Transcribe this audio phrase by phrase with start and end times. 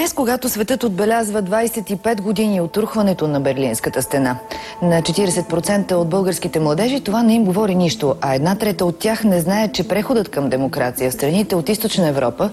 [0.00, 4.38] Днес, когато светът отбелязва 25 години от рухването на Берлинската стена,
[4.82, 9.24] на 40% от българските младежи това не им говори нищо, а една трета от тях
[9.24, 12.50] не знае, че преходът към демокрация в страните от източна Европа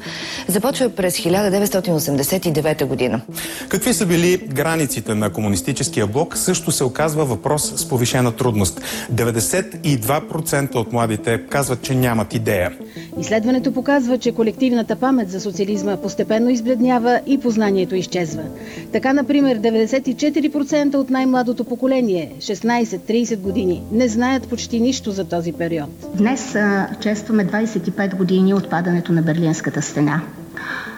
[0.47, 3.21] започва през 1989 година.
[3.70, 8.82] Какви са били границите на комунистическия блок, също се оказва въпрос с повишена трудност.
[9.14, 12.71] 92% от младите казват, че нямат идея.
[13.20, 18.43] Изследването показва, че колективната памет за социализма постепенно избледнява и познанието изчезва.
[18.91, 25.89] Така, например, 94% от най-младото поколение, 16-30 години, не знаят почти нищо за този период.
[26.15, 30.21] Днес а, честваме 25 години от падането на Берлинската стена.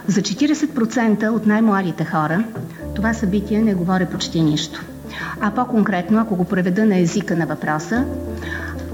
[0.08, 2.44] За 40% от най-младите хора
[2.96, 4.86] това събитие не говори почти нищо.
[5.42, 8.06] А по-конкретно, ако го преведа на езика на въпроса,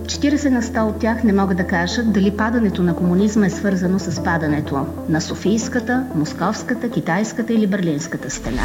[0.06, 4.00] 40 на 100 от тях не могат да кажат дали падането на комунизма е свързано
[4.00, 8.62] с падането на Софийската, Московската, Китайската или Берлинската стена.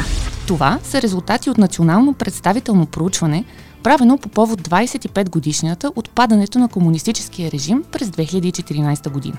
[0.47, 3.45] Това са резултати от национално представително проучване,
[3.83, 9.37] правено по повод 25 годишната от падането на комунистическия режим през 2014 година.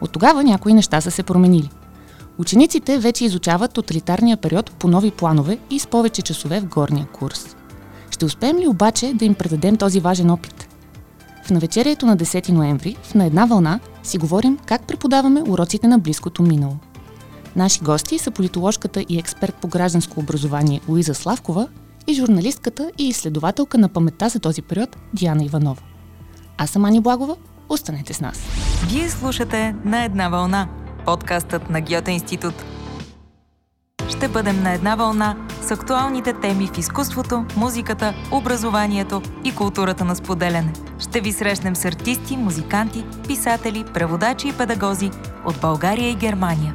[0.00, 1.70] От тогава някои неща са се променили.
[2.38, 7.56] Учениците вече изучават тоталитарния период по нови планове и с повече часове в горния курс.
[8.10, 10.67] Ще успеем ли обаче да им предадем този важен опит?
[11.48, 15.98] В навечерието на 10 ноември, в На една вълна, си говорим как преподаваме уроците на
[15.98, 16.76] близкото минало.
[17.56, 21.68] Наши гости са политоложката и експерт по гражданско образование Луиза Славкова
[22.06, 25.82] и журналистката и изследователка на паметта за този период Диана Иванова.
[26.58, 27.36] Аз съм Ани Благова,
[27.68, 28.38] останете с нас.
[28.88, 30.68] Вие слушате На една вълна,
[31.04, 32.54] подкастът на Гьоте институт.
[34.08, 35.36] Ще бъдем на една вълна
[35.68, 40.72] с актуалните теми в изкуството, музиката, образованието и културата на споделяне.
[40.98, 45.10] Ще ви срещнем с артисти, музиканти, писатели, преводачи и педагози
[45.44, 46.74] от България и Германия.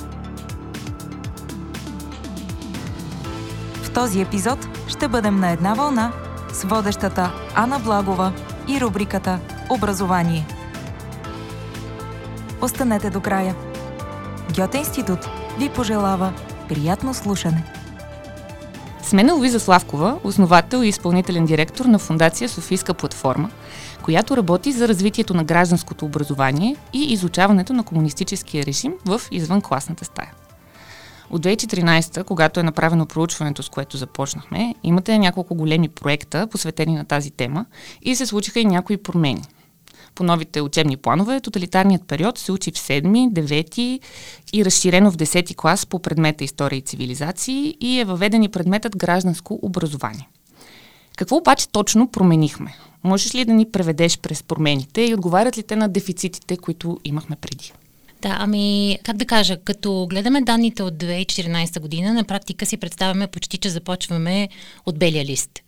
[3.83, 6.11] В този епизод ще бъдем на една вълна
[6.51, 8.33] с водещата Ана Благова
[8.67, 10.47] и рубриката Образование.
[12.61, 13.55] Останете до края.
[14.55, 15.29] Гьоте институт
[15.59, 16.33] ви пожелава
[16.69, 17.82] приятно слушане.
[19.03, 23.49] С мен е Луиза Славкова, основател и изпълнителен директор на Фундация Софийска платформа,
[24.03, 30.31] която работи за развитието на гражданското образование и изучаването на комунистическия режим в извънкласната стая.
[31.29, 37.05] От 2014, когато е направено проучването, с което започнахме, имате няколко големи проекта, посветени на
[37.05, 37.65] тази тема
[38.01, 39.41] и се случиха и някои промени–
[40.15, 43.99] по новите учебни планове, тоталитарният период се учи в 7, 9
[44.53, 48.97] и разширено в 10 клас по предмета История и цивилизации и е въведен и предметът
[48.97, 50.27] Гражданско образование.
[51.17, 52.75] Какво обаче точно променихме?
[53.03, 57.35] Можеш ли да ни преведеш през промените и отговарят ли те на дефицитите, които имахме
[57.35, 57.73] преди?
[58.21, 63.27] Да, ами, как да кажа, като гледаме данните от 2014 година, на практика си представяме
[63.27, 64.49] почти, че започваме
[64.85, 65.62] от белия лист.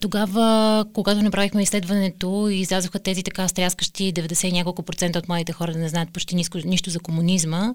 [0.00, 5.78] Тогава, когато направихме изследването, излязоха тези така стряскащи 90 няколко процента от младите хора да
[5.78, 7.74] не знаят почти нищо, нищо за комунизма.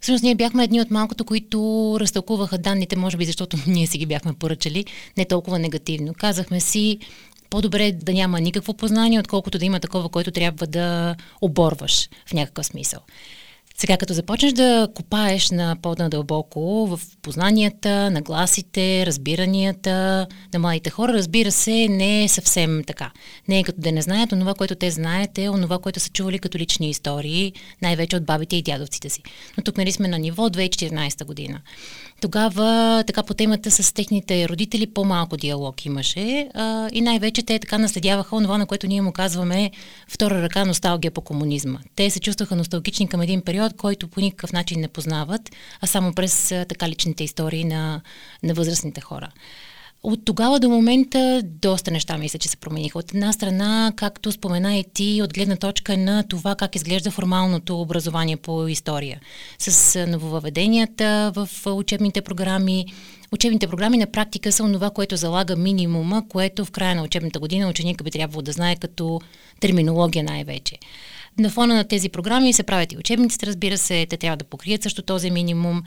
[0.00, 4.06] Всъщност ние бяхме едни от малкото, които разтълкуваха данните, може би защото ние си ги
[4.06, 4.84] бяхме поръчали,
[5.16, 6.14] не толкова негативно.
[6.14, 6.98] Казахме си,
[7.50, 12.66] по-добре да няма никакво познание, отколкото да има такова, което трябва да оборваш в някакъв
[12.66, 13.00] смисъл.
[13.80, 21.52] Сега, като започнеш да копаеш на по-надълбоко в познанията, нагласите, разбиранията на младите хора, разбира
[21.52, 23.10] се, не е съвсем така.
[23.48, 26.38] Не е като да не знаят, онова, което те знаят е онова, което са чували
[26.38, 27.52] като лични истории,
[27.82, 29.22] най-вече от бабите и дядовците си.
[29.56, 31.60] Но тук нали сме на ниво 2014 година.
[32.20, 37.78] Тогава така по темата с техните родители по-малко диалог имаше а, и най-вече те така
[37.78, 39.70] наследяваха онова, на което ние му казваме
[40.08, 41.78] втора ръка носталгия по комунизма.
[41.96, 45.50] Те се чувстваха носталгични към един период, който по никакъв начин не познават,
[45.80, 48.00] а само през така личните истории на,
[48.42, 49.28] на възрастните хора.
[50.02, 52.98] От тогава до момента доста неща мисля, че се промениха.
[52.98, 57.80] От една страна, както спомена и ти, от гледна точка на това как изглежда формалното
[57.80, 59.20] образование по история.
[59.58, 62.86] С нововъведенията в учебните програми.
[63.32, 67.68] Учебните програми на практика са това, което залага минимума, което в края на учебната година
[67.68, 69.20] ученика би трябвало да знае като
[69.60, 70.78] терминология най-вече.
[71.38, 74.82] На фона на тези програми се правят и учебниците, разбира се, те трябва да покрият
[74.82, 75.82] също този минимум.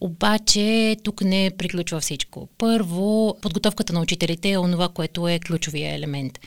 [0.00, 2.48] Обаче тук не приключва всичко.
[2.58, 6.38] Първо, подготовката на учителите е онова, което е ключовия елемент.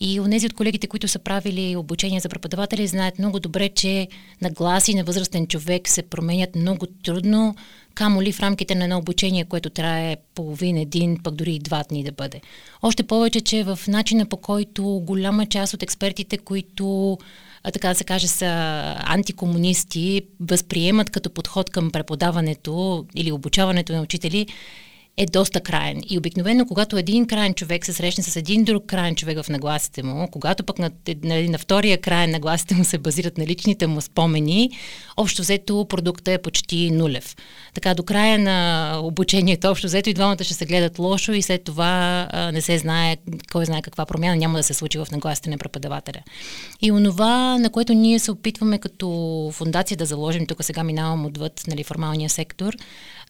[0.00, 4.08] И онези от колегите, които са правили обучение за преподаватели, знаят много добре, че
[4.42, 7.54] нагласи на възрастен човек се променят много трудно,
[7.94, 11.82] камо ли в рамките на едно обучение, което трае половин, един, пък дори и два
[11.88, 12.40] дни да бъде.
[12.82, 17.18] Още повече, че в начина по който голяма част от експертите, които
[17.72, 18.46] така да се каже, са
[18.98, 24.46] антикомунисти, възприемат като подход към преподаването или обучаването на учители
[25.18, 26.02] е доста краен.
[26.10, 30.02] И обикновено, когато един крайен човек се срещне с един друг крайен човек в нагласите
[30.02, 30.90] му, когато пък на,
[31.24, 34.70] на, на втория край нагласите му се базират на личните му спомени,
[35.16, 37.36] общо взето продукта е почти нулев.
[37.74, 41.64] Така, до края на обучението, общо взето и двамата ще се гледат лошо и след
[41.64, 43.16] това а, не се знае,
[43.52, 46.20] кой знае каква промяна няма да се случи в нагласите на преподавателя.
[46.82, 51.62] И онова, на което ние се опитваме като фундация да заложим, тук сега минавам отвъд
[51.68, 52.74] нали, формалния сектор,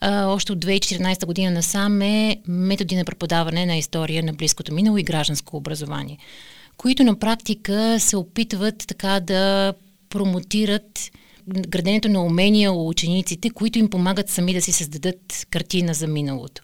[0.01, 4.99] а, още от 2014 година насам е методи на преподаване на история на близкото минало
[4.99, 6.19] и гражданско образование,
[6.77, 9.75] които на практика се опитват така да
[10.09, 11.11] промотират
[11.49, 16.63] граденето на умения у учениците, които им помагат сами да си създадат картина за миналото.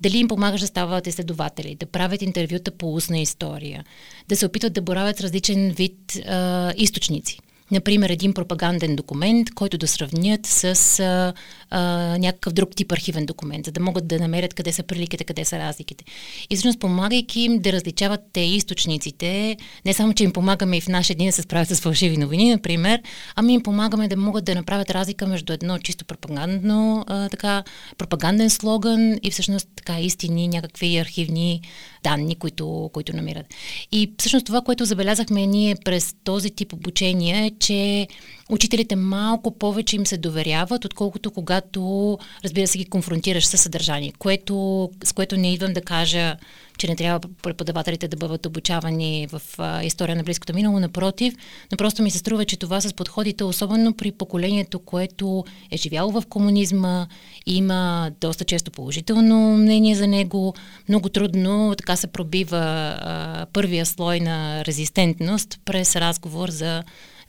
[0.00, 3.84] Дали им помагаш да стават изследователи, да правят интервюта по устна история,
[4.28, 7.38] да се опитват да боравят с различен вид а, източници–
[7.72, 11.32] например, един пропаганден документ, който да сравнят с а,
[11.74, 15.44] а, някакъв друг тип архивен документ, за да могат да намерят къде са приликите, къде
[15.44, 16.04] са разликите.
[16.50, 20.88] И всъщност, помагайки им да различават те източниците, не само, че им помагаме и в
[20.88, 23.02] нашия ден да се справят с фалшиви новини, например,
[23.36, 27.64] ами им помагаме да могат да направят разлика между едно чисто пропагандно, а, така,
[27.98, 31.62] пропаганден слоган и всъщност така истини, някакви архивни
[32.04, 33.46] данни, които, които намират.
[33.92, 38.08] И всъщност това, което забелязахме ние през този тип обучение е, че
[38.52, 44.90] учителите малко повече им се доверяват, отколкото когато, разбира се, ги конфронтираш със съдържание, което,
[45.04, 46.36] с което не идвам да кажа,
[46.78, 50.80] че не трябва преподавателите да бъдат обучавани в а, история на близкото минало.
[50.80, 51.34] Напротив,
[51.72, 56.10] но просто ми се струва, че това с подходите, особено при поколението, което е живяло
[56.10, 57.06] в комунизма,
[57.46, 60.54] има доста често положително мнение за него,
[60.88, 66.82] много трудно така се пробива а, първия слой на резистентност през разговор за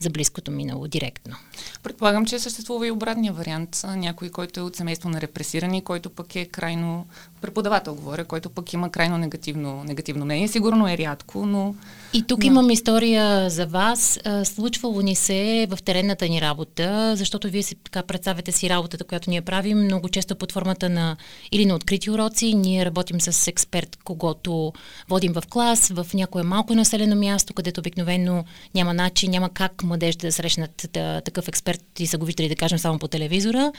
[0.04, 1.36] за близкото минало директно.
[1.84, 3.82] Предполагам, че съществува и обратния вариант.
[3.96, 7.06] Някой, който е от семейство на репресирани, който пък е крайно
[7.42, 10.48] преподавател, говоря, който пък има крайно негативно, негативно мнение.
[10.48, 11.76] Сигурно е рядко, но
[12.14, 12.48] и тук да.
[12.48, 14.20] имам история за вас.
[14.44, 19.30] Случвало ни се в теренната ни работа, защото вие си така представяте си работата, която
[19.30, 21.18] ние правим, много често под формата на
[21.52, 22.54] или на открити уроци.
[22.54, 24.74] Ние работим с експерт, когато
[25.10, 28.46] водим в клас, в някое малко населено място, където обикновено
[28.76, 32.56] няма начин, няма как младежите да срещнат да, такъв експерт и са го виждали, да
[32.56, 33.72] кажем, само по телевизора.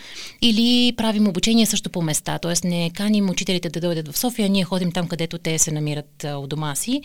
[0.43, 2.69] Или правим обучение също по места, т.е.
[2.69, 6.47] не каним учителите да дойдат в София, ние ходим там, където те се намират у
[6.47, 7.03] дома си.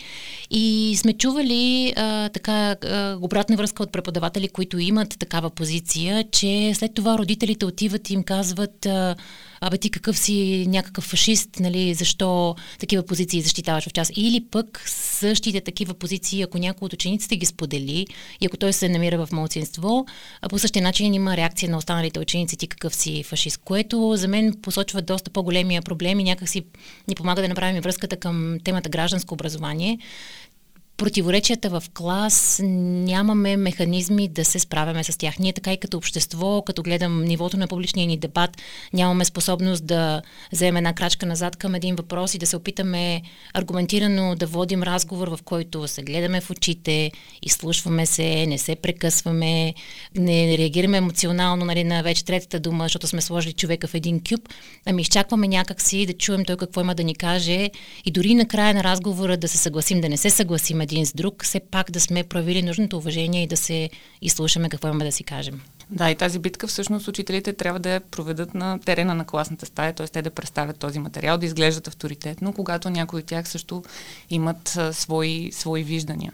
[0.52, 6.72] И сме чували а, така а, обратна връзка от преподаватели, които имат такава позиция, че
[6.76, 9.16] след това родителите отиват и им казват а,
[9.62, 14.12] абе ти какъв си някакъв фашист, нали, защо такива позиции защитаваш в час.
[14.16, 18.08] Или пък същите такива позиции, ако някой от учениците ги сподели
[18.42, 20.06] и ако той се намира в младсинство,
[20.50, 24.54] по същия начин има реакция на останалите ученици ти какъв си фашист, което за мен
[24.62, 26.64] посочва доста по-големия проблем и някак си
[27.08, 30.00] ни помага да направим връзката към темата гражданско образование,
[31.00, 35.40] противоречията в клас нямаме механизми да се справяме с тях.
[35.40, 38.50] Ние така и като общество, като гледам нивото на публичния ни дебат,
[38.94, 43.22] нямаме способност да вземем една крачка назад към един въпрос и да се опитаме
[43.54, 47.12] аргументирано да водим разговор, в който се гледаме в очите,
[47.42, 49.74] изслушваме се, не се прекъсваме,
[50.16, 54.50] не реагираме емоционално нали, на вече третата дума, защото сме сложили човека в един кюб,
[54.86, 57.70] ами изчакваме някакси да чуем той какво има да ни каже
[58.06, 61.14] и дори на края на разговора да се съгласим, да не се съгласим един с
[61.14, 63.90] друг, все пак да сме проявили нужното уважение и да се
[64.22, 65.62] изслушаме какво имаме да си кажем.
[65.90, 69.94] Да, и тази битка всъщност учителите трябва да я проведат на терена на класната стая,
[69.94, 70.08] т.е.
[70.08, 73.84] те да представят този материал, да изглеждат авторитетно, когато някои от тях също
[74.30, 76.34] имат а, свои, свои виждания.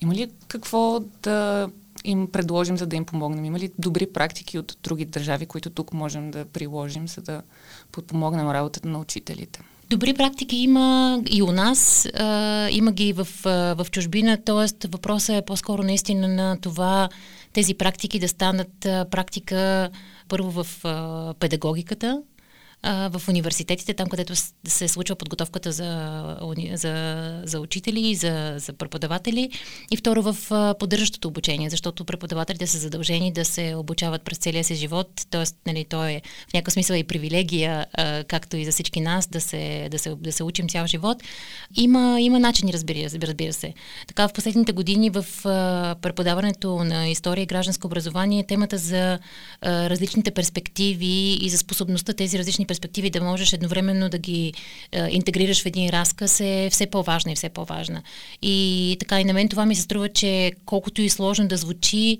[0.00, 1.70] Има ли какво да
[2.04, 3.44] им предложим, за да им помогнем?
[3.44, 7.42] Има ли добри практики от други държави, които тук можем да приложим, за да
[7.92, 9.60] подпомогнем работата на учителите?
[9.90, 14.88] Добри практики има и у нас, а, има ги в, в чужбина, т.е.
[14.88, 17.08] въпросът е по-скоро наистина на това
[17.52, 19.90] тези практики да станат а, практика
[20.28, 22.22] първо в а, педагогиката,
[22.88, 24.34] а, в университетите, там където
[24.68, 26.36] се случва подготовката за,
[26.74, 26.94] за,
[27.44, 29.50] за учители и за, за преподаватели.
[29.90, 30.36] И второ в
[30.78, 35.44] поддържащото обучение, защото преподавателите са задължени да се обучават през целия си живот, т.е.
[35.66, 39.40] Нали, то е в някакъв смисъл и привилегия, а, както и за всички нас, да
[39.40, 41.22] се, да се, да се учим цял живот.
[41.76, 43.74] Има, има начини, разбира, разбира се.
[44.06, 49.18] Така в последните години в а, преподаването на история и гражданско образование темата за
[49.60, 52.75] а, различните перспективи и за способността тези различни перспективи
[53.10, 54.52] да можеш едновременно да ги
[54.94, 58.02] а, интегрираш в един разказ е все по-важна и все по-важна.
[58.42, 62.18] И така и на мен това ми се струва, че колкото и сложно да звучи,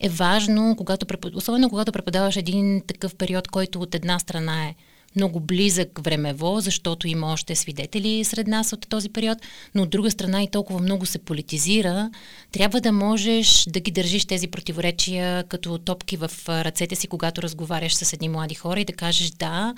[0.00, 4.74] е важно, когато, особено когато преподаваш един такъв период, който от една страна е
[5.18, 9.38] много близък времево, защото има още свидетели сред нас от този период,
[9.74, 12.10] но от друга страна и толкова много се политизира,
[12.52, 17.94] трябва да можеш да ги държиш тези противоречия като топки в ръцете си, когато разговаряш
[17.94, 19.74] с едни млади хора и да кажеш да,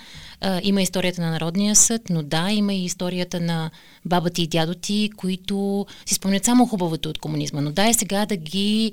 [0.63, 3.71] има историята на Народния съд, но да, има и историята на
[4.05, 7.95] баба ти и дядо ти, които си спомнят само хубавото от комунизма, но да е
[7.95, 8.93] сега да ги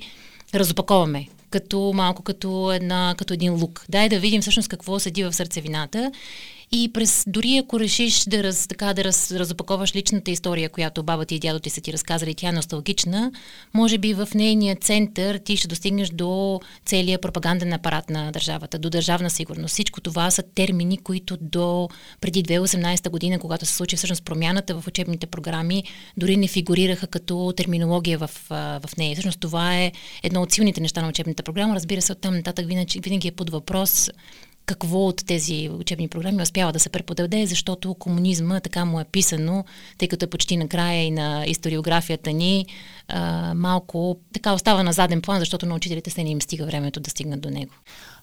[0.54, 3.86] разопаковаме като малко като, една, като един лук.
[3.90, 6.12] Дай да видим всъщност какво седи в сърцевината
[6.72, 11.26] и през, дори ако решиш да, раз, така, да раз, разопаковаш личната история, която баба
[11.26, 13.32] ти и дядо ти са ти разказали, тя е носталгична,
[13.74, 18.90] може би в нейния център ти ще достигнеш до целия пропаганден апарат на държавата, до
[18.90, 19.74] държавна сигурност.
[19.74, 21.90] Всичко това са термини, които до
[22.22, 25.84] преди 2018 година, когато се случи всъщност промяната в учебните програми,
[26.18, 29.16] дори не фигурираха като терминология в, в нея.
[29.16, 29.92] Всъщност това е
[30.24, 31.76] едно от силните неща на учебната програма.
[31.76, 34.10] Разбира се, оттам нататък винаги, винаги е под въпрос
[34.68, 39.66] какво от тези учебни програми успява да се преподаде, защото комунизма така му е писано,
[39.98, 42.66] тъй като е почти накрая и на историографията ни,
[43.08, 47.00] а, малко така остава на заден план, защото на учителите се не им стига времето
[47.00, 47.74] да стигнат до него.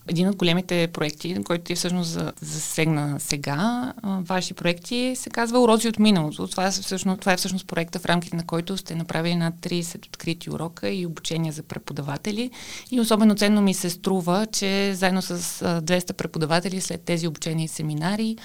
[0.09, 5.99] Един от големите проекти, който ти всъщност засегна сега, ваши проекти, се казва Уроци от
[5.99, 6.47] миналото.
[6.47, 10.07] Това е, всъщност, това е всъщност проекта, в рамките на който сте направили над 30
[10.07, 12.51] открити урока и обучения за преподаватели.
[12.91, 15.39] И особено ценно ми се струва, че заедно с
[15.83, 18.37] 200 преподаватели след тези обучения и семинари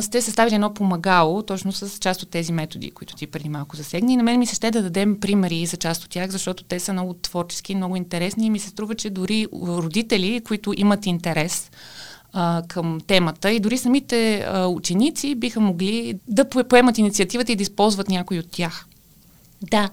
[0.00, 4.12] сте съставили едно помагало точно с част от тези методи, които ти преди малко засегни.
[4.12, 6.80] И на мен ми се ще да дадем примери за част от тях, защото те
[6.80, 11.70] са много творчески, много интересни и ми се струва, че дори родители, които имат интерес
[12.32, 17.62] а, към темата и дори самите а, ученици биха могли да поемат инициативата и да
[17.62, 18.86] използват някой от тях.
[19.70, 19.90] Да,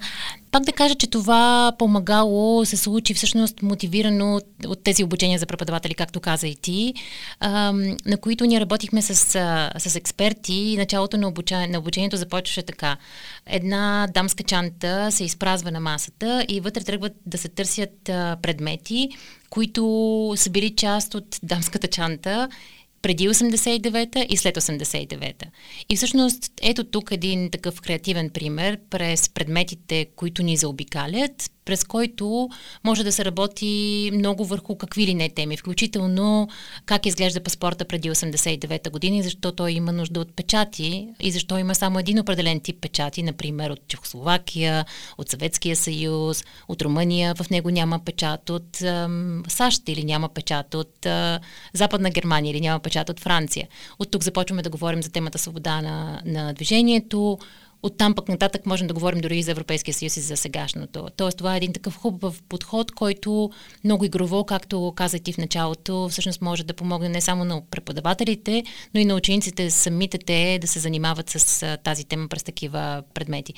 [0.51, 5.93] пак да кажа, че това помагало се случи всъщност мотивирано от, тези обучения за преподаватели,
[5.93, 6.93] както каза и ти,
[8.05, 9.15] на които ние работихме с,
[9.77, 10.75] с експерти.
[10.77, 12.97] Началото на, обуча, на обучението започваше така.
[13.45, 17.99] Една дамска чанта се изпразва на масата и вътре тръгват да се търсят
[18.41, 19.09] предмети,
[19.49, 22.49] които са били част от дамската чанта
[23.03, 25.45] преди 89-та и след 89-та.
[25.89, 32.49] И всъщност ето тук един такъв креативен пример през предметите, които ни заобикалят, през който
[32.83, 36.47] може да се работи много върху какви ли не теми, включително
[36.85, 41.57] как изглежда паспорта преди 89-та година и защо той има нужда от печати и защо
[41.57, 44.85] има само един определен тип печати, например от Чехословакия,
[45.17, 50.73] от Съветския съюз, от Румъния, в него няма печат от ам, САЩ или няма печат
[50.73, 51.39] от а,
[51.73, 53.67] Западна Германия или няма печат от Франция.
[53.99, 57.39] От тук започваме да говорим за темата свобода на, на движението,
[57.85, 61.07] Оттам пък нататък можем да говорим дори и за Европейския съюз и за сегашното.
[61.17, 63.49] Тоест това е един такъв хубав подход, който
[63.83, 68.63] много игрово, както каза ти в началото, всъщност може да помогне не само на преподавателите,
[68.93, 73.53] но и на учениците самите те да се занимават с тази тема през такива предмети.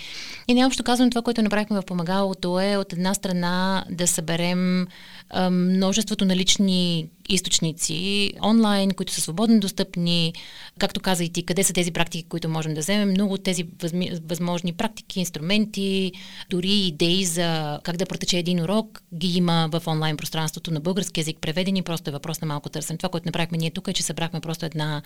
[0.47, 4.87] И необщо казвам това, което направихме в помагалото е от една страна да съберем
[5.51, 10.33] множеството налични източници онлайн, които са свободно достъпни.
[10.79, 13.09] Както каза и ти, къде са тези практики, които можем да вземем?
[13.09, 16.11] Много от тези възми, възможни практики, инструменти,
[16.49, 21.19] дори идеи за как да протече един урок, ги има в онлайн пространството на български
[21.19, 22.97] язик преведени, просто е въпрос на малко търсен.
[22.97, 25.01] Това, което направихме ние тук е, че събрахме просто една,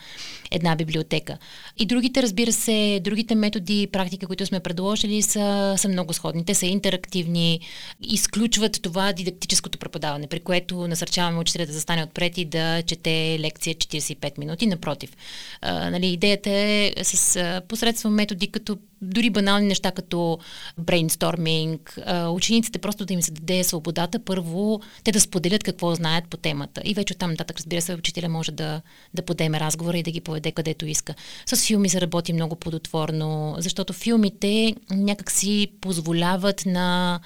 [0.51, 1.37] една библиотека.
[1.77, 6.45] И другите, разбира се, другите методи, практики, които сме предложили, са, са много сходни.
[6.45, 7.59] Те са интерактивни,
[8.01, 13.75] изключват това дидактическото преподаване, при което насърчаваме учителя да застане отпред и да чете лекция
[13.75, 14.67] 45 минути.
[14.67, 15.17] Напротив,
[15.61, 20.39] а, нали, идеята е с а, посредством методи като дори банални неща като
[20.77, 21.99] брейнсторминг,
[22.29, 26.81] учениците просто да им се даде свободата, първо те да споделят какво знаят по темата.
[26.85, 28.81] И вече оттам нататък, разбира се, учителя може да,
[29.13, 31.15] да подеме разговора и да ги поведе където иска.
[31.45, 37.19] С филми се работи много плодотворно, защото филмите някак си позволяват на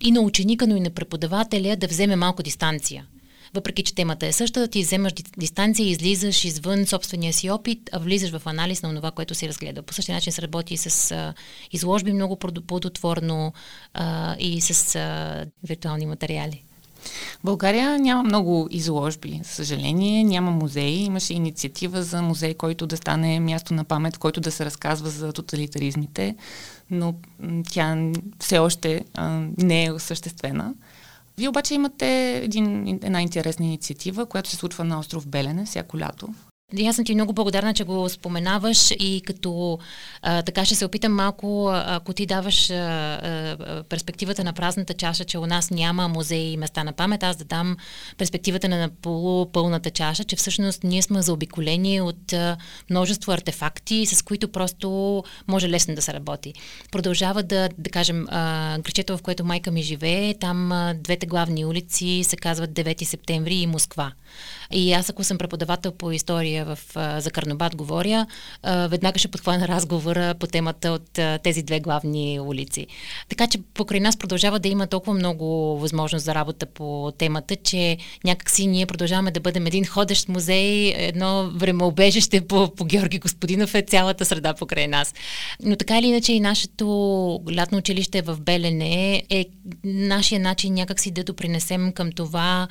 [0.00, 3.06] и на ученика, но и на преподавателя да вземе малко дистанция
[3.54, 8.30] въпреки че темата е същата, ти вземаш дистанция, излизаш извън собствения си опит, а влизаш
[8.30, 9.82] в анализ на това, което си разгледа.
[9.82, 11.34] По същия начин се работи и с а,
[11.72, 13.52] изложби много плодотворно
[13.94, 16.62] а, и с а, виртуални материали.
[17.44, 21.04] България няма много изложби, за съжаление, няма музеи.
[21.04, 25.32] Имаше инициатива за музей, който да стане място на памет, който да се разказва за
[25.32, 26.36] тоталитаризмите,
[26.90, 27.14] но
[27.70, 30.74] тя все още а, не е осъществена.
[31.38, 36.28] Вие обаче имате един, една интересна инициатива, която се случва на остров Белене всяко лято.
[36.74, 39.78] И аз съм ти много благодарна, че го споменаваш и като
[40.22, 45.24] а, така ще се опитам малко, ако ти даваш а, а, перспективата на празната чаша,
[45.24, 47.76] че у нас няма музеи и места на памет, аз да дам
[48.18, 52.56] перспективата на полупълната чаша, че всъщност ние сме заобиколени от а,
[52.90, 56.54] множество артефакти, с които просто може лесно да се работи.
[56.92, 61.64] Продължава да, да кажем, а, гречето, в което майка ми живее, там а, двете главни
[61.64, 64.12] улици се казват 9 септември и Москва.
[64.72, 66.78] И аз, ако съм преподавател по история в,
[67.20, 68.26] за Карнобат, говоря,
[68.64, 72.86] веднага ще подхвана разговора по темата от тези две главни улици.
[73.28, 77.96] Така че покрай нас продължава да има толкова много възможност за работа по темата, че
[78.24, 83.82] някакси ние продължаваме да бъдем един ходещ музей, едно времеобежище по, по Георги Господинов е
[83.82, 85.14] цялата среда покрай нас.
[85.62, 86.86] Но така или иначе и нашето
[87.56, 89.46] лятно училище в Белене е
[89.84, 92.68] нашия начин някакси да допринесем към това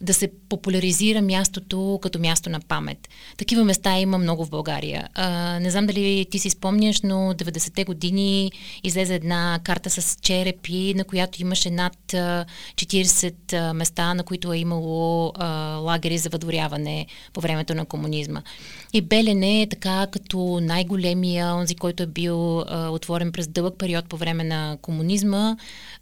[0.00, 3.08] да се популяризира мястото като място на памет.
[3.36, 5.08] Такива места има много в България.
[5.14, 8.52] А, не знам дали ти си спомняш, но 90-те години
[8.84, 15.32] излезе една карта с черепи, на която имаше над 40 места, на които е имало
[15.34, 15.46] а,
[15.76, 18.42] лагери за въдворяване по времето на комунизма.
[18.92, 24.08] И Белене е така като най-големия, онзи, който е бил а, отворен през дълъг период
[24.08, 25.56] по време на комунизма,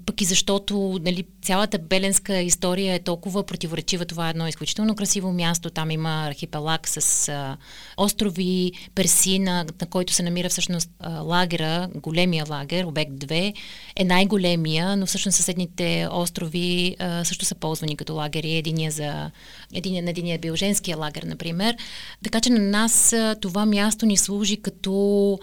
[0.07, 3.82] пък и защото нали, цялата беленска история е толкова противоречива.
[3.83, 5.71] Това е едно изключително красиво място.
[5.71, 7.57] Там има архипелаг с а,
[7.97, 13.55] острови, Персина, на който се намира всъщност а, лагера, големия лагер, обект 2,
[13.97, 18.53] е най-големия, но всъщност съседните острови а, също са ползвани като лагери.
[18.53, 19.31] Единия за,
[19.75, 21.77] единия, на единия е бил женския лагер, например.
[22.25, 25.39] Така че на нас а, това място ни служи като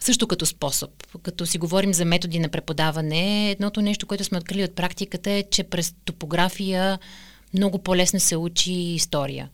[0.00, 0.90] също като способ.
[1.22, 5.44] Като си говорим за методи на преподаване, едното нещо, което сме открили от практиката е,
[5.50, 6.98] че през топография
[7.54, 9.48] много по-лесно се учи история.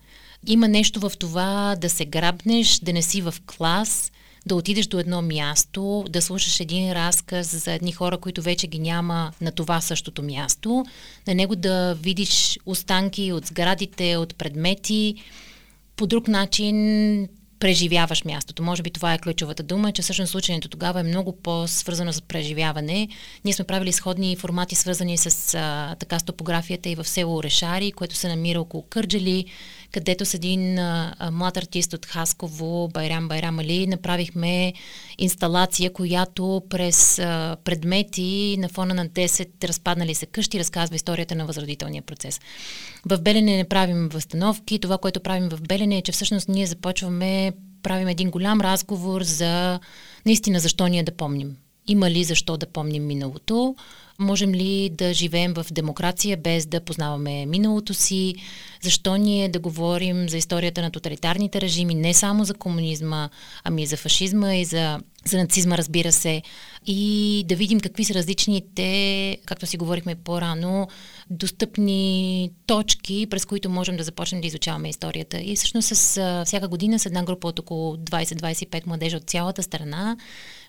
[0.47, 4.13] Има нещо в това да се грабнеш, да не си в клас,
[4.47, 8.79] да отидеш до едно място, да слушаш един разказ за едни хора, които вече ги
[8.79, 10.85] няма на това същото място,
[11.27, 15.15] на него да видиш останки от сградите, от предмети,
[15.97, 18.63] по друг начин преживяваш мястото.
[18.63, 23.09] Може би това е ключовата дума, че всъщност случението тогава е много по-свързано с преживяване.
[23.45, 27.93] Ние сме правили сходни формати, свързани с а, така с топографията и в село Орешари,
[27.93, 29.45] което се намира около Кърджали,
[29.97, 34.73] където с един а, млад артист от Хасково, Байрам Байрам Али, направихме
[35.19, 41.47] инсталация, която през а, предмети на фона на 10 разпаднали се къщи разказва историята на
[41.47, 42.41] възродителния процес.
[43.07, 44.79] В Белене не правим възстановки.
[44.79, 49.81] Това, което правим в Белене е, че всъщност ние започваме, правим един голям разговор за
[50.27, 51.57] наистина защо ние да помним.
[51.87, 53.77] Има ли защо да помним миналото?
[54.19, 58.35] Можем ли да живеем в демокрация без да познаваме миналото си?
[58.83, 63.29] Защо ние да говорим за историята на тоталитарните режими, не само за комунизма,
[63.65, 66.43] ами и за фашизма и за, за нацизма, разбира се,
[66.87, 70.89] и да видим какви са различните, както си говорихме по-рано,
[71.31, 75.41] достъпни точки, през които можем да започнем да изучаваме историята.
[75.41, 80.17] И всъщност с всяка година с една група от около 20-25 младежи от цялата страна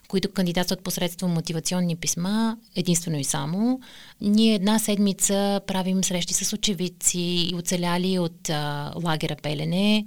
[0.07, 3.79] които кандидатстват посредством мотивационни писма, единствено и само.
[4.21, 10.05] Ние една седмица правим срещи с очевидци и оцеляли от а, лагера Пелене,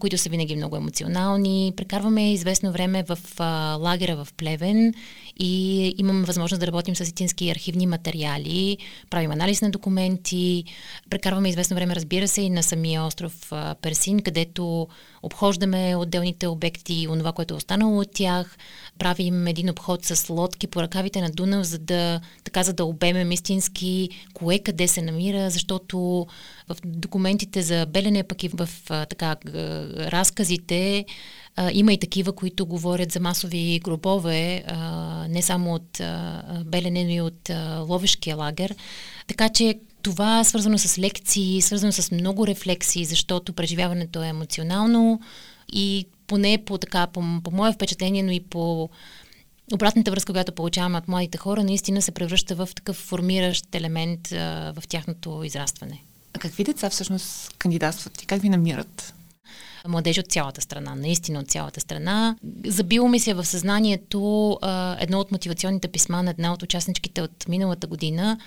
[0.00, 1.72] които са винаги много емоционални.
[1.76, 4.94] Прекарваме известно време в а, лагера в Плевен
[5.38, 8.78] и имаме възможност да работим с истински архивни материали,
[9.10, 10.64] правим анализ на документи,
[11.10, 14.88] прекарваме известно време, разбира се, и на самия остров а, Персин, където
[15.22, 18.56] обхождаме отделните обекти и онова, което е останало от тях.
[18.98, 23.32] Правим един обход с лодки по ръкавите на Дунав, за да, така, за да обемем
[23.32, 26.26] истински кое къде се намира, защото
[26.70, 29.36] в документите за Белене, пък и в така,
[29.96, 31.04] разказите,
[31.72, 34.64] има и такива, които говорят за масови гробове,
[35.28, 36.00] не само от
[36.64, 37.50] Белене, но и от
[37.88, 38.74] Ловешкия лагер.
[39.26, 45.20] Така че това е свързано с лекции, свързано с много рефлексии, защото преживяването е емоционално
[45.72, 48.90] и поне по, така, по, по мое впечатление, но и по
[49.72, 54.72] обратната връзка, която получаваме от младите хора, наистина се превръща в такъв формиращ елемент а,
[54.76, 56.02] в тяхното израстване.
[56.40, 59.14] Какви деца всъщност кандидатстват и как ви намират?
[59.88, 62.36] младежи от цялата страна, наистина от цялата страна.
[62.66, 67.48] Забило ми се в съзнанието а, едно от мотивационните писма на една от участничките от
[67.48, 68.38] миналата година,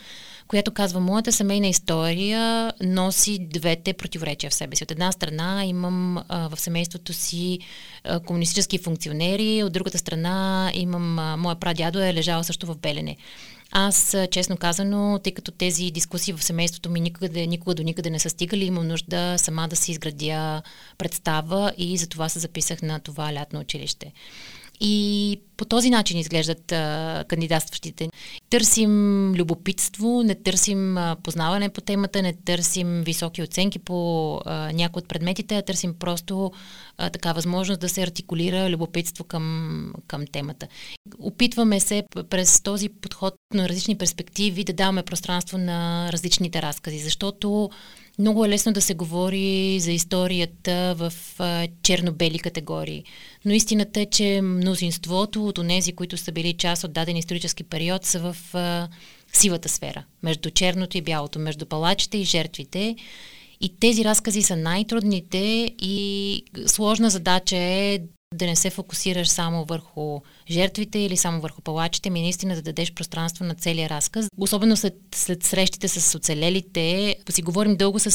[0.48, 4.84] която казва, моята семейна история носи двете противоречия в себе си.
[4.84, 7.60] От една страна имам а, в семейството си
[8.04, 13.18] а, комунистически функционери, от другата страна имам, а, моя прадядо е лежал също в Белене.
[13.76, 18.20] Аз, честно казано, тъй като тези дискусии в семейството ми никъде, никога до никъде не
[18.20, 20.62] са стигали, имам нужда сама да си изградя
[20.98, 24.12] представа и затова се записах на това лятно училище.
[24.86, 28.10] И по този начин изглеждат а, кандидатстващите.
[28.50, 35.00] Търсим любопитство, не търсим а, познаване по темата, не търсим високи оценки по а, някои
[35.00, 36.52] от предметите, а търсим просто
[36.98, 40.68] а, така възможност да се артикулира любопитство към, към темата.
[41.20, 47.70] Опитваме се през този подход на различни перспективи да даваме пространство на различните разкази, защото
[48.20, 53.04] много е лесно да се говори за историята в а, черно-бели категории.
[53.46, 58.06] Но истината е, че мнозинството от онези, които са били част от даден исторически период,
[58.06, 58.88] са в а,
[59.34, 60.04] сивата сфера.
[60.24, 62.96] Между черното и бялото, между палачите и жертвите.
[63.62, 68.00] И тези разкази са най-трудните и сложна задача е
[68.34, 70.20] да не се фокусираш само върху
[70.50, 74.28] жертвите или само върху палачите, ми наистина да дадеш пространство на целия разказ.
[74.38, 78.12] Особено след, след срещите с оцелелите, си говорим дълго с,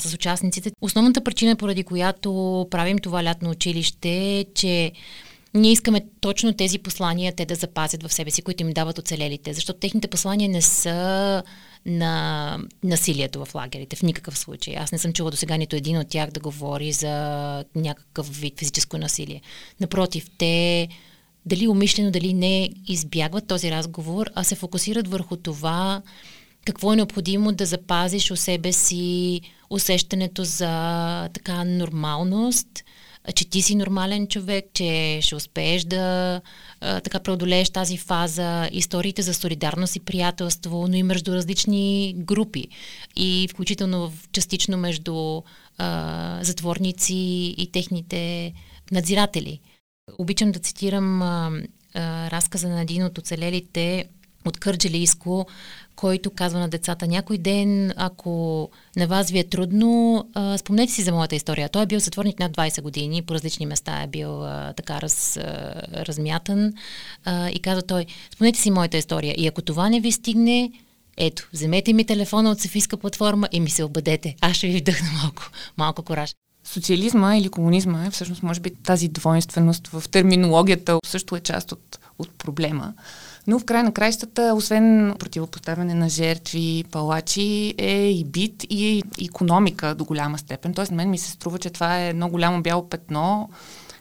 [0.00, 0.70] с участниците.
[0.80, 4.92] Основната причина, поради която правим това лятно училище е, че
[5.54, 9.52] ние искаме точно тези послания те да запазят в себе си, които им дават оцелелите,
[9.52, 11.42] защото техните послания не са
[11.88, 14.76] на насилието в лагерите в никакъв случай.
[14.76, 18.58] Аз не съм чула до сега нито един от тях да говори за някакъв вид
[18.58, 19.40] физическо насилие.
[19.80, 20.88] Напротив, те
[21.46, 26.02] дали умишлено, дали не избягват този разговор, а се фокусират върху това
[26.66, 32.68] какво е необходимо да запазиш у себе си усещането за така нормалност–
[33.34, 36.40] че ти си нормален човек, че ще успееш да
[36.80, 42.68] а, така преодолееш тази фаза, историите за солидарност и приятелство, но и между различни групи
[43.16, 45.42] и включително частично между
[45.78, 48.52] а, затворници и техните
[48.92, 49.60] надзиратели.
[50.18, 51.50] Обичам да цитирам а,
[51.94, 54.04] а, разказа на един от оцелелите
[54.48, 55.46] от Кърджалийско,
[55.96, 61.02] който казва на децата, някой ден, ако на вас ви е трудно, а, спомнете си
[61.02, 61.68] за моята история.
[61.68, 65.36] Той е бил сътворник над 20 години, по различни места е бил а, така раз,
[65.36, 65.42] а,
[65.92, 66.72] размятан
[67.24, 70.72] а, и казва той, спомнете си моята история и ако това не ви стигне,
[71.16, 74.34] ето, вземете ми телефона от Софийска платформа и ми се обадете.
[74.40, 76.34] Аз ще ви вдъхна малко, малко кораж.
[76.64, 81.98] Социализма или комунизма е всъщност, може би, тази двойственост в терминологията също е част от,
[82.18, 82.94] от проблема.
[83.48, 89.94] Но в край на краищата, освен противопоставяне на жертви, палачи, е и бит и економика
[89.94, 90.74] до голяма степен.
[90.74, 93.48] Тоест, на мен ми се струва, че това е едно голямо бяло петно,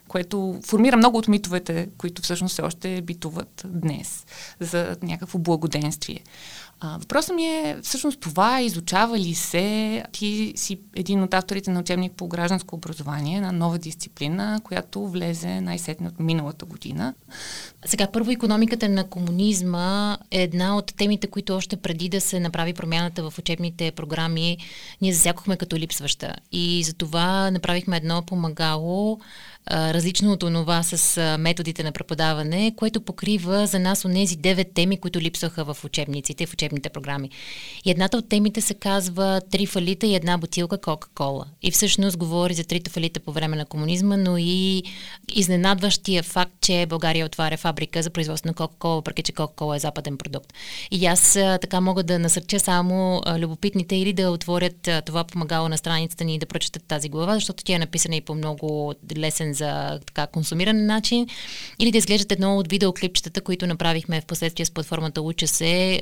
[0.07, 4.25] което формира много от митовете, които всъщност все още битуват днес
[4.60, 6.19] за някакво благоденствие.
[6.79, 11.79] А, въпросът ми е всъщност това, изучава ли се, ти си един от авторите на
[11.79, 17.13] учебник по гражданско образование, на нова дисциплина, която влезе най-сетне от миналата година.
[17.85, 22.73] Сега, първо, економиката на комунизма е една от темите, които още преди да се направи
[22.73, 24.57] промяната в учебните програми,
[25.01, 26.35] ние засякохме като липсваща.
[26.51, 29.19] И за това направихме едно помагало,
[29.71, 35.19] различно от това с методите на преподаване, което покрива за нас онези девет теми, които
[35.19, 37.30] липсваха в учебниците, в учебните програми.
[37.86, 41.45] И едната от темите се казва Три фалита и една бутилка Кока-Кола.
[41.62, 44.84] И всъщност говори за трите фалита по време на комунизма, но и
[45.36, 50.17] изненадващия факт, че България отваря фабрика за производство на Кока-Кола, въпреки че Кока-Кола е западен
[50.17, 50.53] продукт.
[50.91, 56.23] И аз така мога да насърча само любопитните или да отворят това помагало на страницата
[56.23, 60.27] ни да прочетат тази глава, защото тя е написана и по много лесен за така
[60.27, 61.27] консумиран начин,
[61.80, 66.01] или да изглеждат едно от видеоклипчетата, които направихме в последствие с платформата Уча се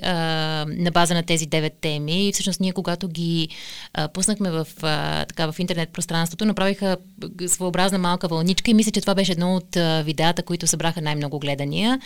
[0.67, 2.27] на база на тези девет теми.
[2.27, 3.47] И всъщност ние, когато ги
[3.93, 6.97] а, пуснахме в, а, така, в интернет пространството, направиха
[7.47, 11.39] своеобразна малка вълничка и мисля, че това беше едно от а, видеята, които събраха най-много
[11.39, 11.99] гледания.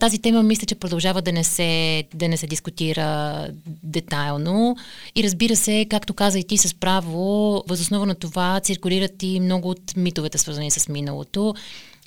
[0.00, 3.48] Тази тема мисля, че продължава да не се, да не се дискутира
[3.82, 4.76] детайлно.
[5.14, 9.70] И разбира се, както каза и ти с право, възоснова на това циркулират и много
[9.70, 11.54] от митовете, свързани с миналото,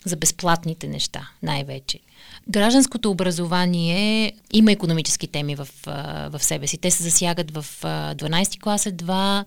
[0.06, 2.00] за безплатните неща, най-вече.
[2.48, 5.68] Гражданското образование има економически теми в,
[6.30, 6.78] в себе си.
[6.78, 9.46] Те се засягат в 12 клас едва.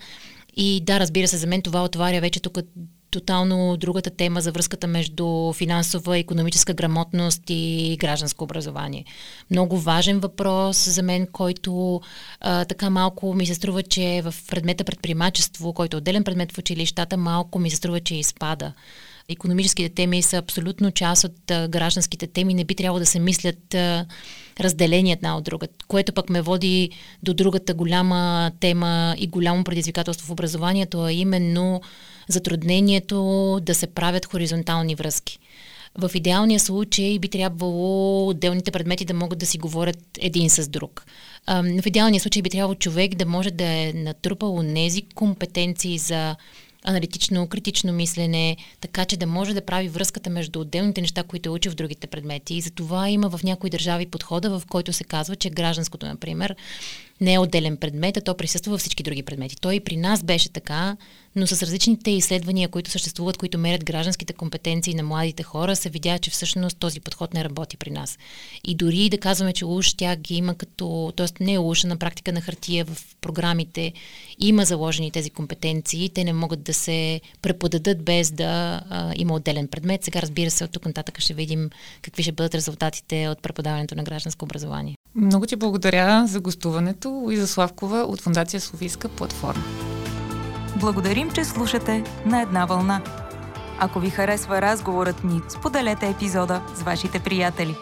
[0.57, 2.59] И да, разбира се, за мен това отваря вече тук
[3.13, 9.05] тотално другата тема за връзката между финансова и економическа грамотност и гражданско образование.
[9.51, 12.01] Много важен въпрос за мен, който
[12.41, 16.59] а, така малко ми се струва, че в предмета предприемачество, който е отделен предмет в
[16.59, 18.73] училищата, малко ми се струва, че изпада.
[19.29, 22.55] Економическите теми са абсолютно част от а, гражданските теми.
[22.55, 23.75] Не би трябвало да се мислят
[24.61, 26.91] разделени една от друга, което пък ме води
[27.23, 31.81] до другата голяма тема и голямо предизвикателство в образованието, а именно
[32.29, 35.39] затруднението да се правят хоризонтални връзки.
[35.99, 41.05] В идеалния случай би трябвало отделните предмети да могат да си говорят един с друг.
[41.49, 46.37] В идеалния случай би трябвало човек да може да е натрупал нези компетенции за
[46.85, 51.53] аналитично, критично мислене, така че да може да прави връзката между отделните неща, които е
[51.53, 52.55] учи в другите предмети.
[52.55, 56.57] И за това има в някои държави подхода, в който се казва, че гражданското, например,
[57.23, 59.57] не е отделен предмет, а то присъства във всички други предмети.
[59.57, 60.97] Той и при нас беше така,
[61.37, 66.19] но с различните изследвания, които съществуват, които мерят гражданските компетенции на младите хора, се видя,
[66.19, 68.19] че всъщност този подход не работи при нас.
[68.65, 71.45] И дори да казваме, че уж тя ги има като, т.е.
[71.45, 73.93] не е уж, на практика на хартия в програмите
[74.39, 79.69] има заложени тези компетенции, те не могат да се преподадат без да а, има отделен
[79.69, 80.05] предмет.
[80.05, 81.71] Сега, разбира се, от тук нататък ще видим
[82.03, 84.97] какви ще бъдат резултатите от преподаването на гражданско образование.
[85.15, 87.11] Много ти благодаря за гостуването.
[87.11, 89.63] Луиза Славкова от Фундация Софийска платформа.
[90.81, 93.03] Благодарим, че слушате на една вълна.
[93.79, 97.75] Ако ви харесва разговорът ни, споделете епизода с вашите приятели.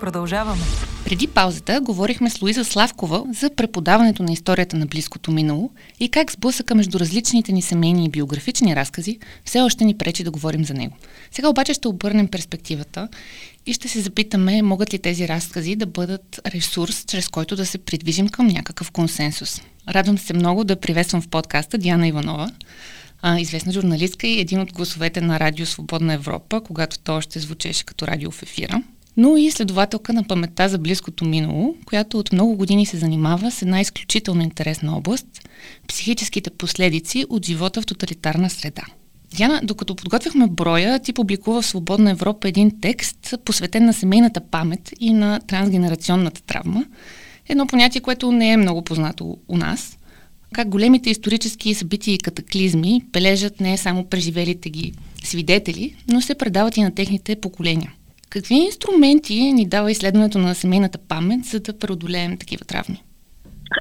[0.00, 0.62] Продължаваме.
[1.04, 5.70] Преди паузата говорихме с Луиза Славкова за преподаването на историята на близкото минало
[6.00, 10.30] и как сблъсъка между различните ни семейни и биографични разкази все още ни пречи да
[10.30, 10.96] говорим за него.
[11.30, 13.08] Сега обаче ще обърнем перспективата
[13.66, 17.78] и ще се запитаме, могат ли тези разкази да бъдат ресурс, чрез който да се
[17.78, 19.60] придвижим към някакъв консенсус.
[19.88, 22.50] Радвам се много да приветствам в подкаста Диана Иванова,
[23.38, 28.06] известна журналистка и един от гласовете на Радио Свободна Европа, когато то още звучеше като
[28.06, 28.82] радио в ефира
[29.16, 33.62] но и изследователка на паметта за близкото минало, която от много години се занимава с
[33.62, 35.26] една изключително интересна област–
[35.88, 38.82] психическите последици от живота в тоталитарна среда.
[39.36, 44.92] Диана, докато подготвяхме броя, ти публикува в Свободна Европа един текст, посветен на семейната памет
[45.00, 46.84] и на трансгенерационната травма.
[47.48, 49.96] Едно понятие, което не е много познато у нас.
[50.52, 54.92] Как големите исторически събития и катаклизми бележат не само преживелите ги
[55.24, 57.92] свидетели, но се предават и на техните поколения.
[58.30, 63.02] Какви инструменти ни дава изследването на семейната памет, за да преодолеем такива травми?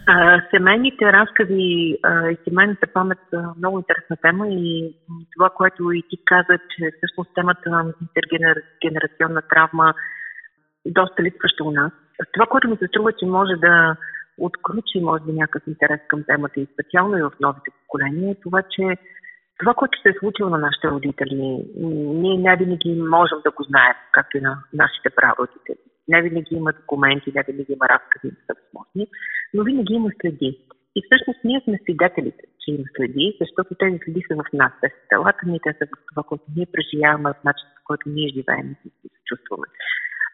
[0.08, 4.96] А, семейните разкази а, и семейната памет са много интересна тема и
[5.38, 9.94] това, което и ти каза, че всъщност темата на интергенерационна травма
[10.86, 11.92] доста липсваща у нас.
[12.34, 13.96] Това, което ми се струва, че може да
[14.38, 18.62] отключи, може би, някакъв интерес към темата и специално и в новите поколения, е това,
[18.62, 18.98] че
[19.60, 21.64] това, което се е случило на нашите родители,
[22.22, 25.89] ние не винаги можем да го знаем, както и на нашите прародители.
[26.10, 29.08] Не винаги има документи, не винаги има разкази, са възможни,
[29.54, 30.52] но винаги има следи.
[30.96, 34.72] И всъщност ние сме свидетелите, че има следи, защото тези следи са в нас.
[34.82, 38.36] Те са телата ни, те са това, което ние преживяваме, в начинът, в който ние
[38.36, 39.68] живеем и се чувстваме.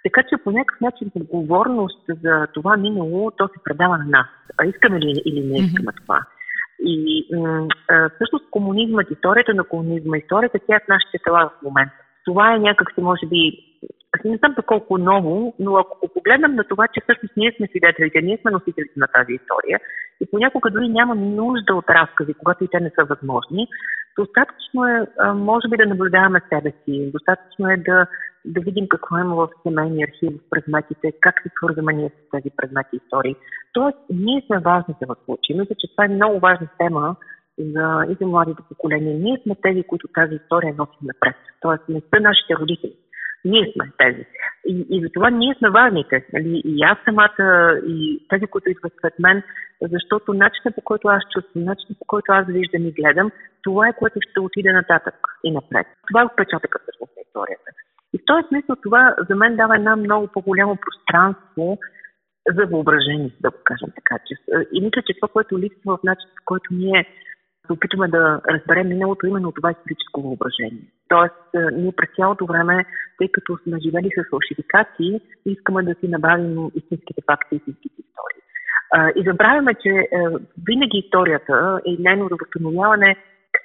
[0.06, 4.28] Така че по някакъв начин отговорност за това минало, то се предава на нас.
[4.58, 6.02] А искаме ли или не искаме mm-hmm.
[6.02, 6.20] това?
[6.80, 7.26] И
[7.90, 11.96] а, всъщност комунизмът, историята на комунизма, историята тя е в нашите тела в момента.
[12.26, 13.60] Това е някакси, може би,
[14.16, 18.22] аз не знам колко ново, но ако погледнем на това, че всъщност ние сме свидетелите,
[18.22, 19.80] ние сме носителите на тази история
[20.22, 23.68] и понякога дори няма нужда от разкази, когато и те не са възможни,
[24.20, 28.08] достатъчно е, може би, да наблюдаваме себе си, достатъчно е да
[28.46, 32.56] да видим какво има в семейния архив, в предметите, как се свързваме ние с тези
[32.58, 33.36] предмети истории.
[33.74, 35.60] Тоест, ние сме важните в случая.
[35.60, 37.16] Мисля, че това е много важна тема
[37.58, 39.18] за, и за младите поколения.
[39.20, 41.36] Ние сме тези, които тази история носим напред.
[41.62, 42.94] Тоест, не са нашите родители.
[43.46, 44.26] Ние сме тези.
[44.66, 46.26] И, и затова ние сме важните.
[46.34, 46.62] Нали?
[46.66, 49.44] И аз самата, и тези, които идват след мен,
[49.82, 53.32] защото начинът по който аз чувствам, начинът по който аз виждам и гледам,
[53.64, 55.88] това е което ще отиде нататък и напред.
[56.08, 57.70] Това е отпечатъкът всъщност на историята.
[58.14, 61.78] И в този смисъл това за мен дава една много по-голямо пространство
[62.56, 64.24] за въображение, да го кажем така.
[64.74, 67.08] И мисля, че това, което липсва в начин, в който ние
[67.66, 70.86] се опитваме да разберем миналото, именно това историческо въображение.
[71.08, 71.42] Тоест,
[71.74, 72.86] ние през цялото време,
[73.18, 78.42] тъй като сме живели с фалшификации, искаме да си набавим истинските факти и истинските истории.
[79.16, 80.08] И забравяме, че
[80.68, 83.16] винаги историята и нейното възстановяване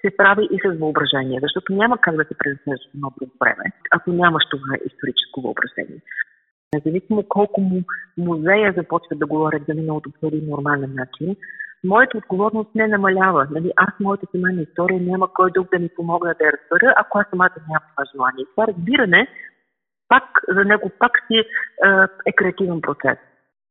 [0.01, 2.35] се прави и с въображение, защото няма как да се
[2.67, 6.01] в много време, ако нямаш това историческо въображение.
[6.75, 7.83] Независимо колко му
[8.19, 11.37] музея започват да говорят за миналото по един нормален начин,
[11.85, 13.49] моята отговорност не намалява.
[13.51, 13.73] Нали?
[13.77, 17.27] Аз, моята семейна история, няма кой друг да ми помогне да я разбера, ако аз
[17.31, 18.45] самата нямам това желание.
[18.51, 19.29] Това разбиране,
[20.09, 21.45] пак за него пак си
[22.27, 23.19] е креативен процес.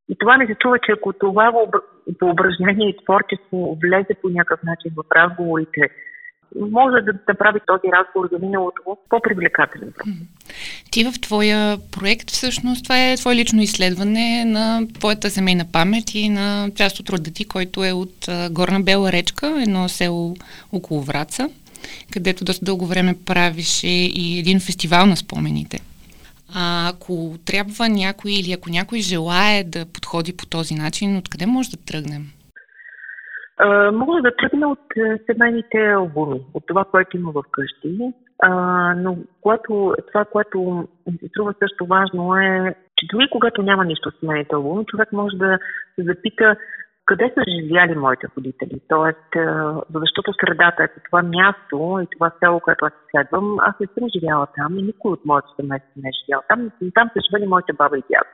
[0.09, 1.51] И това не се чува, че ако това
[2.21, 5.89] въображение и творчество влезе по някакъв начин в разговорите,
[6.55, 9.93] може да направи този разговор за миналото по-привлекателен.
[10.91, 16.29] Ти в твоя проект всъщност това е твое лично изследване на твоята семейна памет и
[16.29, 20.35] на част от рода ти, който е от Горна Бела речка, едно село
[20.71, 21.49] около Враца,
[22.12, 25.79] където доста дълго време правише и един фестивал на спомените.
[26.53, 31.69] А ако трябва някой или ако някой желае да подходи по този начин, откъде може
[31.69, 32.31] да тръгнем?
[33.93, 34.85] Мога да тръгна от
[35.25, 38.13] семейните албуми, от това, което има вкъщи.
[38.45, 43.85] Uh, но което, това, което ми се струва също важно е, че дори когато няма
[43.85, 45.57] нищо в семейните албуми, човек може да
[45.95, 46.55] се запита
[47.05, 48.81] къде са живяли моите родители.
[48.87, 49.29] Тоест,
[49.93, 54.47] защото средата е това място и това село, което аз изследвам, аз не съм живяла
[54.55, 56.71] там и никой от моето семейство не е живял там.
[56.93, 58.29] Там са живели моите баба и дядо.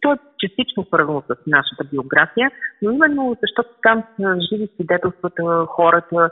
[0.00, 2.50] То е частично свързано с нашата биография,
[2.82, 6.30] но именно защото там са живи свидетелствата, хората,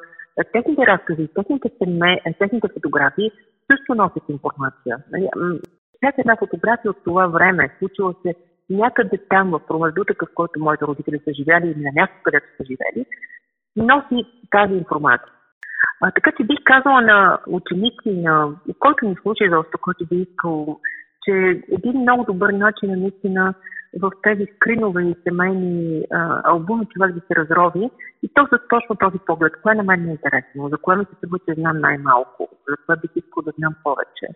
[0.52, 3.30] техните разкази, техните, семе, техните фотографии
[3.70, 4.96] също носят информация.
[5.12, 5.28] Нали,
[5.96, 8.34] всяка една фотография от това време, случила се
[8.70, 12.64] някъде там в промеждутъка, в който моите родители са живяли или на място, където са
[12.64, 13.06] живели,
[13.76, 15.32] носи тази информация.
[16.00, 20.80] А, така че бих казала на ученици, на който ми случи защо, който би искал,
[21.24, 23.54] че един много добър начин е наистина
[24.00, 27.90] в тези скринове и семейни а, албуми човек да се разрови
[28.22, 29.52] и то с точно този поглед.
[29.62, 30.68] Кое на мен е интересно?
[30.68, 32.48] За кое ми се струва, че знам най-малко?
[32.68, 34.26] За това бих искал да знам повече.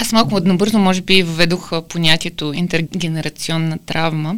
[0.00, 4.34] Аз малко набързо, може би, въведох понятието интергенерационна травма.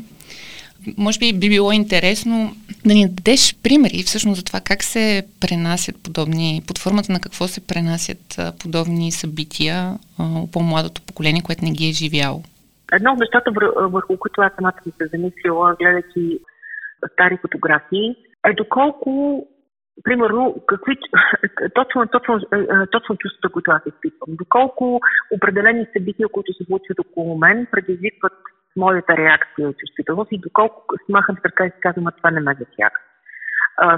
[0.98, 2.52] Може би би било интересно
[2.86, 7.48] да ни дадеш примери всъщност за това как се пренасят подобни, под формата на какво
[7.48, 12.42] се пренасят подобни събития у по-младото поколение, което не ги е живяло.
[12.92, 16.38] Едно от нещата, върху които аз самата ми се замислила, гледайки
[17.12, 19.46] стари фотографии, е доколко
[20.04, 20.96] примерно, какви,
[21.74, 24.36] точно, точно, е, е, точно чувствата, които аз изпитвам.
[24.36, 28.32] Доколко определени събития, които се случват около мен, предизвикват
[28.78, 32.56] моята реакция и чувствителност и доколко смахам с ръка и си казвам, това не ме
[32.60, 33.00] затяга.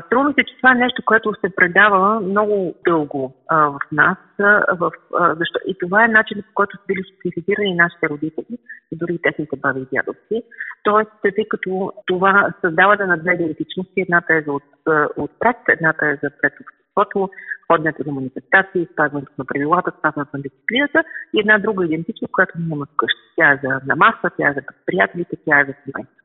[0.06, 4.18] Струва се, че това е нещо, което се предава много дълго а, в нас.
[4.38, 5.58] А, в, а, защо?
[5.66, 8.58] И това е начинът, по който са били социализирани нашите родители
[8.92, 10.42] и дори и техните баби и дядовци.
[10.82, 14.62] Тоест, тъй като това създава на две идентичности, едната е за от,
[15.16, 16.52] отпред, едната е за пред
[16.96, 17.30] обществото,
[17.66, 22.86] ходенето за манифестации, спазването на правилата, спазването на дисциплината и една друга идентичност, която няма
[22.86, 23.20] вкъщи.
[23.36, 26.24] Тя е за намаса, тя е за приятелите, тя е за семейството.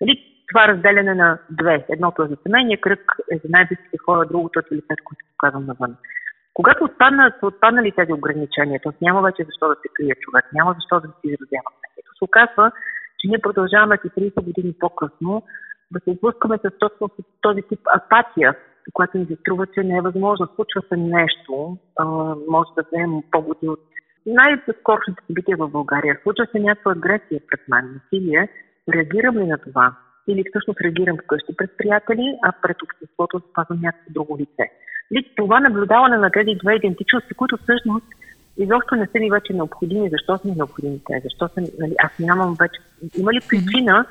[0.00, 0.14] Нали,
[0.48, 1.84] това разделяне на две.
[1.88, 5.96] Едното е за семейния кръг, е за най-близките хора, другото е лицето, което показвам навън.
[6.54, 8.92] Когато отпаднат, са отпаднали тези ограничения, т.е.
[9.00, 12.10] няма вече защо да се крие човек, няма защо да се изразява мнението.
[12.18, 12.72] Се оказва,
[13.18, 15.42] че ние продължаваме и 30 години по-късно
[15.90, 18.56] да се сблъскаме с точно този тип апатия,
[18.92, 20.48] която ни се струва, че не е възможно.
[20.54, 22.04] Случва се нещо, а,
[22.48, 23.80] може да вземем поводи от
[24.26, 26.18] най-скорошните събития в България.
[26.22, 28.48] Случва се някаква агресия пред мен, насилие.
[28.94, 29.94] Реагирам ли на това?
[30.28, 34.64] или всъщност реагирам вкъщи пред приятели, а пред обществото запазвам някакво друго лице.
[35.12, 38.06] Ли, това наблюдаване на тези две идентичности, които всъщност
[38.56, 40.10] изобщо не са ми вече необходими.
[40.10, 41.20] Защо са ми необходими те?
[41.24, 42.80] Защо са, нали, аз нямам вече...
[43.18, 44.06] Има ли причина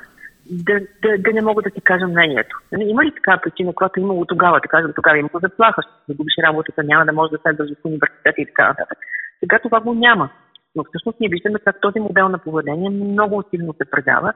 [0.50, 2.58] да, да, да не мога да ти кажа мнението?
[2.72, 4.60] Нали, има ли такава причина, която е имало тогава?
[4.60, 8.40] Да кажа, тогава има заплаха, ще загубиш работата, няма да може да следваш в университета
[8.40, 8.98] и така нататък.
[9.40, 10.28] Сега това го няма.
[10.76, 14.32] Но всъщност ние виждаме как този модел на поведение много силно се предава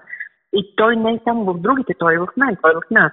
[0.52, 3.12] и той не е само в другите, той е в мен, той е в нас.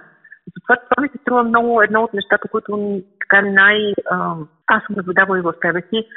[0.54, 3.94] Затова това ми се струва много едно от нещата, които така най...
[4.10, 4.34] А,
[4.66, 6.08] аз съм наблюдавала и в себе си,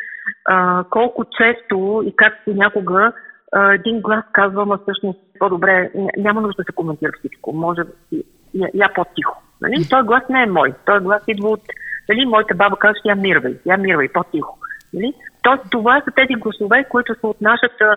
[0.45, 3.11] а, колко често и как някога
[3.55, 7.81] един глас казва, ма всъщност по-добре, няма нужда да се коментира всичко, може
[8.53, 9.41] я, я по-тихо.
[9.61, 9.87] Нали?
[9.89, 11.61] Той глас не е мой, той глас идва от
[12.09, 14.57] нали, моята баба казва, я мирвай, я мирвай, по-тихо.
[14.93, 15.13] Нали?
[15.43, 17.95] Тоест, това са тези гласове, които са от нашата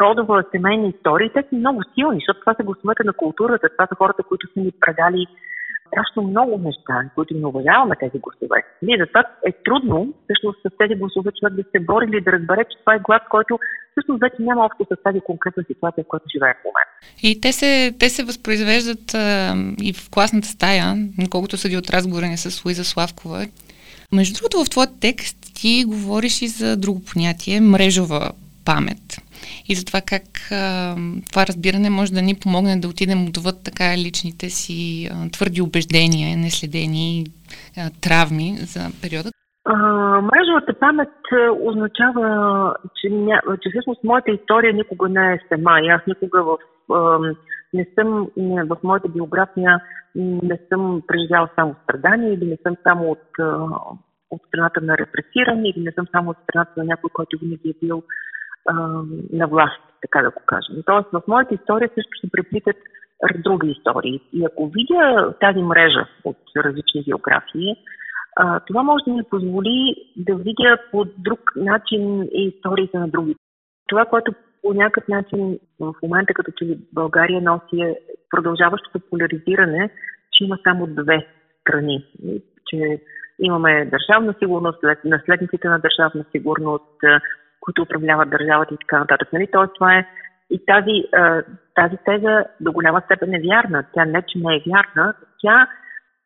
[0.00, 3.94] родова семейна история, те са много силни, защото това са гласовете на културата, това са
[3.94, 5.26] хората, които са ни предали
[5.88, 8.58] страшно много неща, които не уважаваме тези гласове.
[8.82, 12.64] Ние затова е трудно всъщност с тези гласове човек да се бори или да разбере,
[12.70, 13.58] че това е глас, който
[13.92, 16.94] всъщност вече няма общо с тази конкретна ситуация, в която живеем в момента.
[17.22, 20.84] И те се, те се възпроизвеждат а, и в класната стая,
[21.30, 23.46] колкото съди от разговора ни с Луиза Славкова.
[24.12, 28.30] Между другото, в твоят текст ти говориш и за друго понятие мрежова
[28.64, 29.27] памет.
[29.68, 30.94] И за това как а,
[31.30, 36.36] това разбиране може да ни помогне да отидем отвъд така личните си а, твърди убеждения,
[36.36, 37.24] неследени
[37.78, 39.30] а, травми за периода.
[39.64, 39.76] А,
[40.28, 41.16] мрежовата памет
[41.68, 42.26] означава,
[42.96, 43.40] че, ня...
[43.62, 45.80] че всъщност моята история никога не е сама.
[45.82, 46.56] И аз никога в,
[46.92, 47.18] а,
[47.74, 49.80] не съм не, в моята биография
[50.14, 53.28] не съм преживял само страдания или не съм само от,
[54.30, 57.86] от страната на репресиране или не съм само от страната на някой, който винаги е
[57.86, 58.02] бил
[59.32, 60.82] на власт, така да го кажем.
[60.86, 62.76] Тоест в моята история също се преплитат
[63.38, 64.20] други истории.
[64.32, 67.76] И ако видя тази мрежа от различни биографии,
[68.66, 73.36] това може да ми позволи да видя по друг начин и историите на други.
[73.88, 77.98] Това, което по някакъв начин в момента, като че България носи е
[78.30, 79.90] продължаващото поляризиране,
[80.32, 81.26] че има само две
[81.60, 82.04] страни.
[82.66, 83.00] Че
[83.40, 86.98] имаме държавна сигурност, наследниците на държавна сигурност,
[87.68, 89.32] които управляват държавата и така нататък.
[89.32, 89.46] Нали?
[89.52, 90.06] Тоест, това е
[90.50, 90.96] и тази,
[91.74, 93.84] тази теза до голяма степен е вярна.
[93.94, 95.68] Тя не, че не е вярна, тя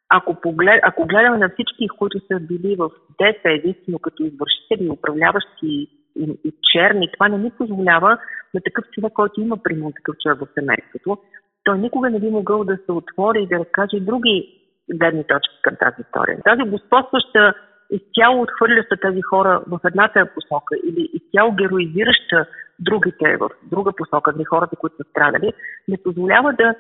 [0.09, 2.91] ако, поглед, ако гледаме на всички, които са били в
[3.21, 8.19] ДС единствено като извършители, управляващи и, и черни, това не ни позволява
[8.55, 11.19] на такъв човек, който има примерно такъв човек в семейството,
[11.65, 14.63] той никога не би могъл да се отвори и да разкаже други
[14.95, 16.39] гледни точки към тази история.
[16.45, 17.55] Тази господстваща,
[17.91, 22.47] изцяло отхвърляща тези хора в едната посока или изцяло героизираща
[22.79, 25.53] другите в друга посока, за хората, които са страдали,
[25.89, 26.75] не позволява да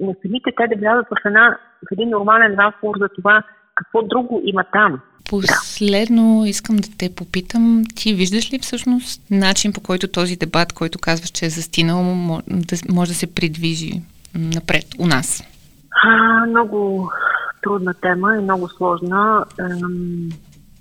[0.00, 3.42] на самите те да влязат в, една, в един нормален разговор за това
[3.74, 5.00] какво друго има там.
[5.30, 6.48] Последно да.
[6.48, 11.30] искам да те попитам, ти виждаш ли всъщност начин по който този дебат, който казваш,
[11.30, 12.02] че е застинал,
[12.90, 13.92] може да се придвижи
[14.34, 15.42] напред у нас?
[16.04, 17.10] А, много
[17.62, 19.44] трудна тема и много сложна.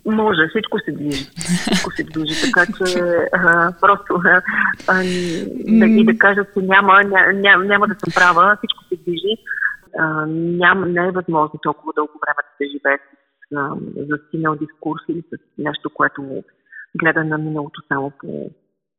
[0.06, 1.24] Може, всичко се движи.
[1.62, 3.00] Всичко се движи, така че
[3.34, 4.42] а, просто а,
[4.88, 4.94] а,
[5.80, 9.34] да, и да кажа, че няма, ня, ня, няма да съм права, всичко се движи.
[10.00, 10.26] А,
[10.62, 15.38] ням, не е възможно толкова дълго време да се живее с застинал дискурс или с
[15.58, 16.44] нещо, което
[16.96, 18.50] гледа на миналото само по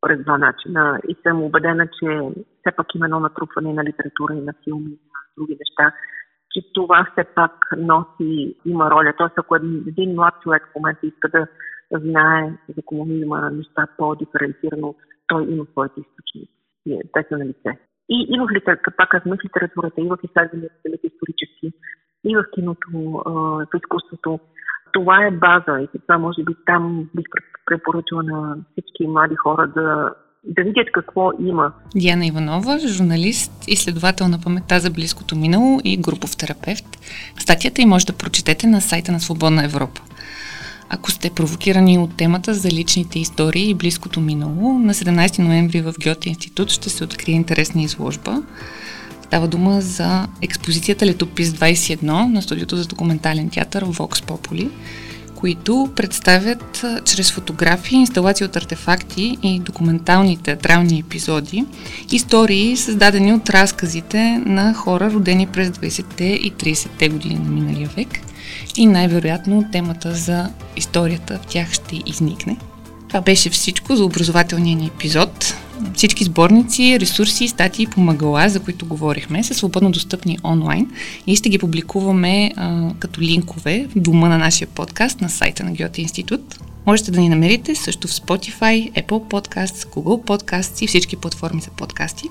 [0.00, 1.00] през два начина.
[1.08, 2.06] И съм убедена, че
[2.60, 5.92] все пак има едно натрупване на литература и на филми и на други неща,
[6.50, 9.12] че това все пак носи, има роля.
[9.18, 11.46] Тоест, ако един млад човек в момента иска да
[11.90, 14.94] знае за комунизма неща по-диференцирано,
[15.26, 16.52] той има своите източници.
[17.12, 17.78] Те са на лице.
[18.08, 21.72] И, и в литературата, пак аз в литературата, и в изследванията, исторически,
[22.24, 24.40] и в киното, в изкуството.
[24.92, 27.26] Това е база и това може би там бих
[27.66, 30.14] препоръчала на всички млади хора да
[30.48, 31.72] да видят какво има.
[31.96, 36.98] Диана Иванова, журналист, изследовател на паметта за близкото минало и групов терапевт.
[37.38, 40.00] Статията и може да прочетете на сайта на Свободна Европа.
[40.90, 45.94] Ако сте провокирани от темата за личните истории и близкото минало, на 17 ноември в
[46.04, 48.42] Гьоте институт ще се открие интересна изложба.
[49.22, 54.70] Става дума за експозицията Летопис 21 на студиото за документален театър Vox Populi,
[55.38, 61.64] които представят чрез фотографии, инсталации от артефакти и документални театрални епизоди
[62.12, 68.08] истории, създадени от разказите на хора, родени през 20-те и 30-те години на миналия век.
[68.76, 72.56] И най-вероятно темата за историята в тях ще изникне.
[73.08, 75.54] Това беше всичко за образователния ни епизод.
[75.94, 80.90] Всички сборници, ресурси, статии и помагала, за които говорихме, са свободно достъпни онлайн
[81.26, 85.72] и ще ги публикуваме а, като линкове в дома на нашия подкаст на сайта на
[85.72, 86.58] Геоте институт.
[86.86, 91.70] Можете да ни намерите също в Spotify, Apple Podcasts, Google Podcasts и всички платформи за
[91.70, 92.24] подкасти.